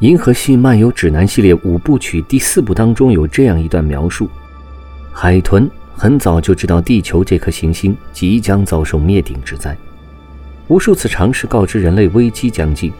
[0.00, 4.28] 银河系漫游指南》系列五部曲第四部当中有这样一段描述：
[5.10, 9.74] 海豚很早就知道地球这颗行星即将遭受灭顶之灾，
[10.68, 12.92] 无数次尝试告知人类危机将近，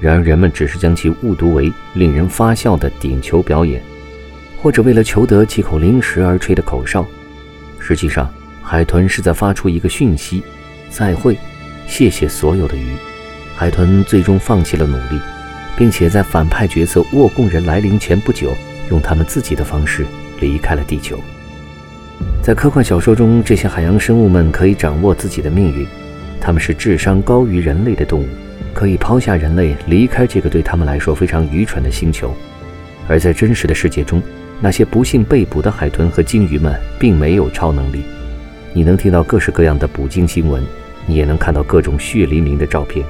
[0.00, 3.80] 然而人们只是将其误读为令人发笑的顶球表演，
[4.60, 7.06] 或者为了求得几口零食而吹的口哨。
[7.78, 8.28] 实际上，
[8.60, 10.42] 海豚是在发出一个讯息：
[10.90, 11.38] 再会，
[11.86, 12.96] 谢谢所有的鱼。
[13.54, 15.20] 海豚最终放弃了努力。
[15.80, 18.54] 并且在反派角色沃贡人来临前不久，
[18.90, 20.04] 用他们自己的方式
[20.38, 21.18] 离开了地球。
[22.42, 25.86] 在科幻小说中，这些海洋生物们可以掌握自己的命运，
[26.38, 28.28] 他们是智商高于人类的动物，
[28.74, 32.30] 可以抛下人类离开这个对他们来说非常愚蠢的星球。
[33.08, 34.22] 而在真实的世界中，
[34.60, 38.02] 那些不幸被捕的海豚和鲸鱼们并没有超能力。
[38.74, 40.62] 你能听到各式各样的捕鲸新闻，
[41.06, 43.02] 你也能看到各种血淋淋的照片。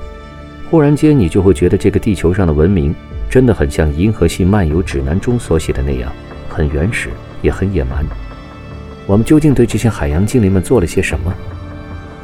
[0.71, 2.95] 忽然间，你就会觉得这个地球上的文明
[3.29, 6.12] 真的很像《银河系漫游指南》中所写的那样，
[6.49, 7.09] 很原始，
[7.43, 8.05] 也很野蛮。
[9.05, 11.35] 我们究竟对这些海洋精灵们做了些什么？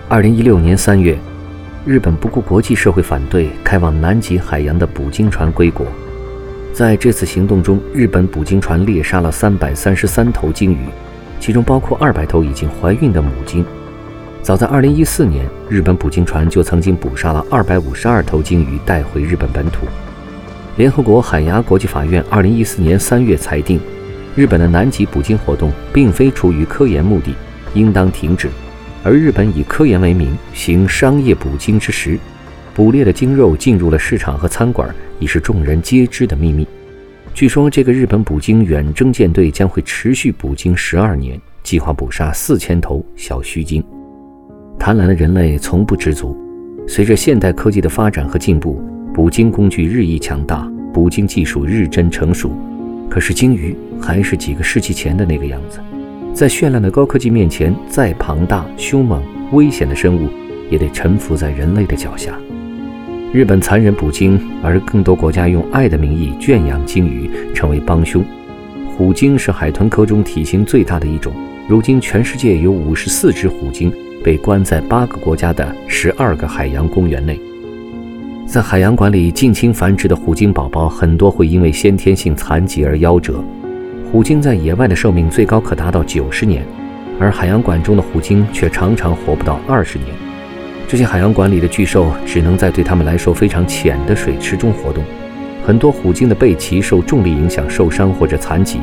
[0.08, 1.18] 二零一六年三月，
[1.84, 5.84] 日本不顾国际社会反对，开往南极海洋的捕鲸船归国。
[6.72, 10.86] 在这次行动中，日本捕鲸船猎杀了三百三十三头鲸鱼，
[11.40, 13.64] 其中包括二百头已经怀孕的母鲸。
[14.46, 19.88] 早在2014年，日本捕鲸船就曾经捕杀了252头鲸鱼带回日本本土。
[20.76, 23.80] 联合国海牙国际法院2014年3月裁定，
[24.36, 27.34] 日本的南极捕鲸活动并非出于科研目的，
[27.74, 28.48] 应当停止。
[29.02, 32.16] 而日本以科研为名行商业捕鲸之时，
[32.72, 34.88] 捕猎的鲸肉进入了市场和餐馆，
[35.18, 36.64] 已是众人皆知的秘密。
[37.34, 43.84] 据说，这个日本捕鲸远征舰队将会持续捕鲸十二年，计划捕杀四千头小须鲸。
[44.78, 46.36] 贪婪的人类从不知足。
[46.88, 48.80] 随着现代科技的发展和进步，
[49.12, 52.52] 捕鲸工具日益强大，捕鲸技术日臻成熟。
[53.08, 55.80] 可是鲸鱼还是几个世纪前的那个样子，
[56.32, 59.22] 在绚烂的高科技面前，再庞大、凶猛、
[59.52, 60.28] 危险的生物
[60.70, 62.38] 也得臣服在人类的脚下。
[63.32, 68.24] 日本残忍捕鲸，而更多国家用爱的名义圈养鲸鱼，成为帮凶。
[68.96, 71.32] 虎鲸是海豚科中体型最大的一种，
[71.68, 73.92] 如今全世界有五十四只虎鲸。
[74.24, 77.40] 被关在八个国家的十二个海洋公园内，
[78.46, 83.42] 在海洋馆里近亲繁殖的虎鲸宝宝很多会因为先天性残疾而夭折。
[84.10, 86.64] 虎鲸在野外的寿命最高可达到九十年，
[87.18, 90.08] 而海洋馆中的虎鲸却常常活不到二十年。
[90.88, 95.02] 这些海洋馆里的巨兽只能在对他们来说非常浅的水池中活动，
[95.64, 98.78] 很多虎鲸的背鳍受重力影响受伤或者残疾，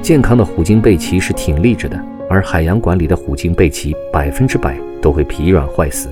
[0.00, 2.00] 健康的虎鲸背鳍是挺立着的。
[2.32, 6.08] 而海洋馆里的虎鲸背鳍百分之百都会疲软坏死。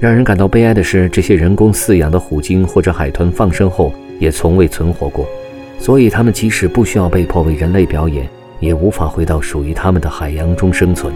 [0.00, 5.24] 让人感到悲哀的是，这些人工饲养的虎鲸或者海豚放生后也从未存活过，
[5.78, 8.28] 所以它们即使不需要被迫为人类表演，
[8.58, 11.14] 也无法回到属于它们的海洋中生存。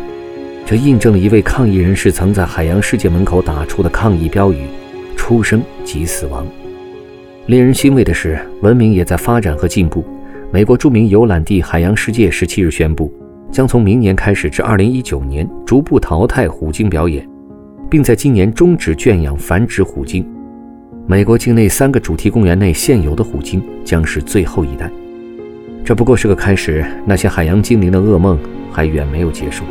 [0.65, 4.59] 这印证了一位抗议人士曾在海洋世界门口打出的抗议标语
[5.17, 6.47] ：“出生即死亡。”
[7.47, 10.05] 令人欣慰的是，文明也在发展和进步。
[10.53, 13.13] 美国著名游览地海洋世界十七日宣布。
[13.51, 17.29] 将从明年开始至二零一九年逐步淘汰虎鲸表演，
[17.91, 20.25] 并在今年终止圈养繁殖虎鲸。
[21.07, 24.89] 美国境内三个主题公园内现有的虎鲸将是最后一代。
[25.85, 28.39] 这不过是个开始，那些海洋精灵的噩梦
[28.71, 29.65] 还远没有结束。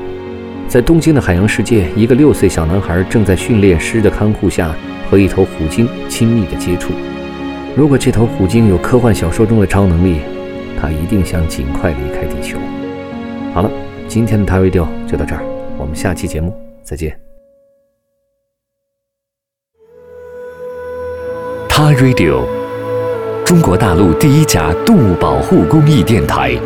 [0.67, 4.75] 在东京的海洋世界，一个六岁小男孩正在训练师的看护下
[5.09, 6.91] 和一头虎鲸亲密的接触。
[7.77, 10.17] 如果这头虎鲸有科幻小说中的超能力，
[10.79, 12.59] 它一定想尽快离开地球。
[13.59, 13.69] 好了，
[14.07, 15.43] 今天的 t Radio 就到这儿，
[15.77, 17.19] 我们下期节目再见。
[21.67, 22.45] 他 Radio，
[23.43, 26.57] 中国大陆第一家动物保护公益电台，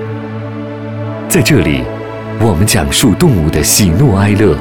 [1.28, 1.82] 在这里，
[2.40, 4.56] 我们讲述动物的喜怒哀乐，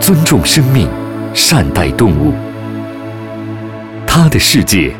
[0.00, 0.88] 尊重生命，
[1.32, 2.32] 善待动物。
[4.08, 4.92] 他的世界，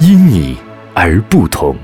[0.00, 0.56] 因你
[0.94, 1.76] 而不同。